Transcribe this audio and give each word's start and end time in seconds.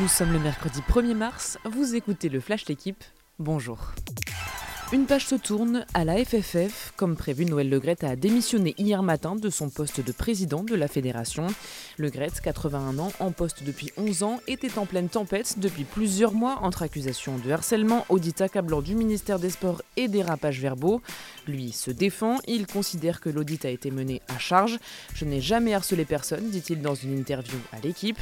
Nous 0.00 0.08
sommes 0.08 0.32
le 0.32 0.40
mercredi 0.40 0.80
1er 0.80 1.14
mars, 1.14 1.58
vous 1.64 1.94
écoutez 1.94 2.28
le 2.28 2.40
Flash 2.40 2.66
L'équipe, 2.66 3.04
bonjour. 3.38 3.92
Une 4.94 5.06
page 5.06 5.26
se 5.26 5.34
tourne 5.34 5.84
à 5.92 6.04
la 6.04 6.24
FFF. 6.24 6.92
Comme 6.94 7.16
prévu, 7.16 7.46
Noël 7.46 7.68
Legrette 7.68 8.04
a 8.04 8.14
démissionné 8.14 8.76
hier 8.78 9.02
matin 9.02 9.34
de 9.34 9.50
son 9.50 9.68
poste 9.68 10.00
de 10.00 10.12
président 10.12 10.62
de 10.62 10.76
la 10.76 10.86
fédération. 10.86 11.48
Legrette, 11.98 12.40
81 12.40 13.00
ans, 13.00 13.12
en 13.18 13.32
poste 13.32 13.64
depuis 13.64 13.90
11 13.96 14.22
ans, 14.22 14.40
était 14.46 14.78
en 14.78 14.86
pleine 14.86 15.08
tempête 15.08 15.58
depuis 15.58 15.82
plusieurs 15.82 16.32
mois 16.32 16.60
entre 16.62 16.82
accusations 16.82 17.38
de 17.38 17.50
harcèlement, 17.50 18.06
audit 18.08 18.40
accablant 18.40 18.82
du 18.82 18.94
ministère 18.94 19.40
des 19.40 19.50
Sports 19.50 19.82
et 19.96 20.06
dérapages 20.06 20.60
verbaux. 20.60 21.02
Lui 21.48 21.72
se 21.72 21.90
défend, 21.90 22.38
il 22.46 22.68
considère 22.68 23.20
que 23.20 23.30
l'audit 23.30 23.64
a 23.64 23.70
été 23.70 23.90
mené 23.90 24.22
à 24.28 24.38
charge. 24.38 24.78
Je 25.12 25.24
n'ai 25.24 25.40
jamais 25.40 25.74
harcelé 25.74 26.04
personne, 26.04 26.50
dit-il 26.50 26.82
dans 26.82 26.94
une 26.94 27.18
interview 27.18 27.58
à 27.72 27.80
l'équipe. 27.80 28.20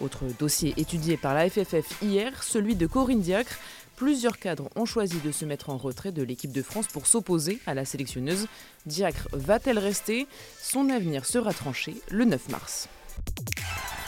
Autre 0.00 0.24
dossier 0.38 0.72
étudié 0.78 1.18
par 1.18 1.34
la 1.34 1.50
FFF 1.50 2.02
hier, 2.02 2.42
celui 2.42 2.74
de 2.74 2.86
Corinne 2.86 3.20
Diacre. 3.20 3.58
Plusieurs 3.96 4.38
cadres 4.38 4.68
ont 4.76 4.84
choisi 4.84 5.18
de 5.20 5.32
se 5.32 5.46
mettre 5.46 5.70
en 5.70 5.78
retrait 5.78 6.12
de 6.12 6.22
l'équipe 6.22 6.52
de 6.52 6.62
France 6.62 6.86
pour 6.86 7.06
s'opposer 7.06 7.60
à 7.66 7.72
la 7.72 7.86
sélectionneuse. 7.86 8.46
Diacre 8.84 9.28
va-t-elle 9.32 9.78
rester? 9.78 10.26
Son 10.60 10.90
avenir 10.90 11.24
sera 11.24 11.54
tranché 11.54 11.96
le 12.10 12.26
9 12.26 12.50
mars. 12.50 12.88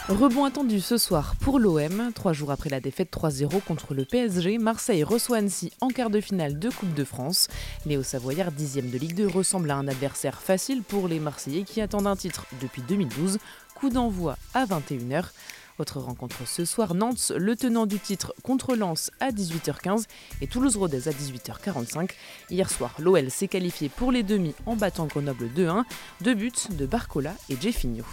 Rebond 0.08 0.44
attendu 0.44 0.80
ce 0.80 0.96
soir 0.96 1.34
pour 1.40 1.58
l'OM. 1.58 2.12
Trois 2.14 2.32
jours 2.32 2.50
après 2.50 2.70
la 2.70 2.80
défaite 2.80 3.10
3-0 3.12 3.62
contre 3.62 3.92
le 3.92 4.06
PSG, 4.06 4.56
Marseille 4.56 5.04
reçoit 5.04 5.36
Annecy 5.38 5.70
en 5.82 5.88
quart 5.88 6.08
de 6.08 6.20
finale 6.20 6.58
de 6.58 6.70
Coupe 6.70 6.94
de 6.94 7.04
France. 7.04 7.48
Léo 7.84 8.02
Savoyard, 8.02 8.52
dixième 8.52 8.88
de 8.88 8.96
Ligue 8.96 9.14
2, 9.14 9.26
ressemble 9.26 9.70
à 9.70 9.76
un 9.76 9.86
adversaire 9.86 10.40
facile 10.40 10.82
pour 10.82 11.08
les 11.08 11.20
Marseillais 11.20 11.62
qui 11.62 11.82
attendent 11.82 12.06
un 12.06 12.16
titre 12.16 12.46
depuis 12.62 12.80
2012. 12.82 13.38
Coup 13.74 13.90
d'envoi 13.90 14.36
à 14.54 14.64
21h. 14.64 15.24
Autre 15.78 16.00
rencontre 16.00 16.46
ce 16.46 16.64
soir, 16.64 16.94
Nantes, 16.94 17.32
le 17.36 17.54
tenant 17.54 17.86
du 17.86 18.00
titre 18.00 18.34
contre 18.42 18.74
Lens 18.74 19.12
à 19.20 19.30
18h15 19.30 20.06
et 20.40 20.48
Toulouse-Rodez 20.48 21.06
à 21.06 21.12
18h45. 21.12 22.10
Hier 22.50 22.68
soir, 22.68 22.94
l'OL 22.98 23.30
s'est 23.30 23.46
qualifié 23.46 23.88
pour 23.88 24.10
les 24.10 24.24
demi 24.24 24.54
en 24.66 24.74
battant 24.74 25.06
Grenoble 25.06 25.48
2-1, 25.56 25.84
deux 26.20 26.34
buts 26.34 26.52
de 26.70 26.84
Barcola 26.84 27.32
et 27.48 27.56
Jeffinho. 27.60 28.04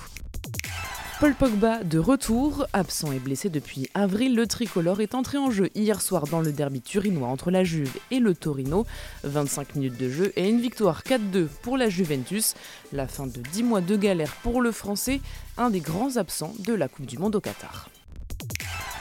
Paul 1.25 1.33
Pogba 1.33 1.83
de 1.83 1.97
retour, 1.97 2.67
absent 2.71 3.11
et 3.11 3.17
blessé 3.17 3.49
depuis 3.49 3.89
avril, 3.95 4.35
le 4.35 4.45
tricolore 4.45 5.01
est 5.01 5.15
entré 5.15 5.39
en 5.39 5.49
jeu 5.49 5.71
hier 5.73 5.99
soir 5.99 6.27
dans 6.27 6.39
le 6.39 6.51
derby 6.51 6.81
turinois 6.81 7.29
entre 7.29 7.49
la 7.49 7.63
Juve 7.63 7.97
et 8.11 8.19
le 8.19 8.35
Torino. 8.35 8.85
25 9.23 9.73
minutes 9.73 9.97
de 9.97 10.07
jeu 10.07 10.33
et 10.35 10.47
une 10.47 10.59
victoire 10.59 11.01
4-2 11.01 11.47
pour 11.63 11.79
la 11.79 11.89
Juventus. 11.89 12.53
La 12.93 13.07
fin 13.07 13.25
de 13.25 13.41
10 13.41 13.63
mois 13.63 13.81
de 13.81 13.95
galère 13.95 14.35
pour 14.43 14.61
le 14.61 14.71
Français, 14.71 15.19
un 15.57 15.71
des 15.71 15.79
grands 15.79 16.17
absents 16.17 16.53
de 16.59 16.75
la 16.75 16.87
Coupe 16.87 17.07
du 17.07 17.17
Monde 17.17 17.35
au 17.37 17.41
Qatar. 17.41 17.89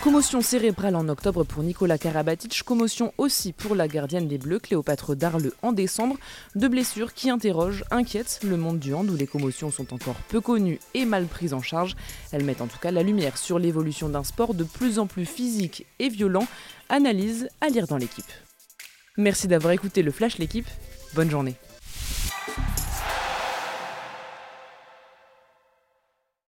Commotion 0.04 0.42
cérébrale 0.42 0.96
en 0.96 1.08
octobre 1.08 1.44
pour 1.44 1.62
Nicolas 1.62 1.96
Karabatic, 1.96 2.62
commotion 2.62 3.14
aussi 3.16 3.54
pour 3.54 3.74
la 3.74 3.88
gardienne 3.88 4.28
des 4.28 4.36
Bleus, 4.36 4.58
Cléopâtre 4.58 5.16
Darle, 5.16 5.52
en 5.62 5.72
décembre. 5.72 6.18
Deux 6.54 6.68
blessures 6.68 7.14
qui 7.14 7.30
interrogent, 7.30 7.84
inquiètent 7.90 8.40
le 8.42 8.58
monde 8.58 8.78
du 8.78 8.92
hand 8.92 9.08
où 9.08 9.16
les 9.16 9.26
commotions 9.26 9.70
sont 9.70 9.94
encore 9.94 10.16
peu 10.28 10.42
connues 10.42 10.78
et 10.92 11.06
mal 11.06 11.24
prises 11.24 11.54
en 11.54 11.62
charge. 11.62 11.96
Elles 12.32 12.44
mettent 12.44 12.60
en 12.60 12.66
tout 12.66 12.78
cas 12.78 12.90
la 12.90 13.02
lumière 13.02 13.38
sur 13.38 13.58
l'évolution 13.58 14.10
d'un 14.10 14.24
sport 14.24 14.52
de 14.52 14.64
plus 14.64 14.98
en 14.98 15.06
plus 15.06 15.24
physique 15.24 15.86
et 15.98 16.10
violent. 16.10 16.46
Analyse 16.90 17.48
à 17.62 17.70
lire 17.70 17.86
dans 17.86 17.96
l'équipe. 17.96 18.30
Merci 19.16 19.48
d'avoir 19.48 19.72
écouté 19.72 20.02
le 20.02 20.10
Flash 20.10 20.36
l'équipe. 20.36 20.68
Bonne 21.14 21.30
journée. 21.30 21.54